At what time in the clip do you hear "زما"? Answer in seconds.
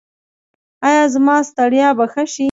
1.13-1.35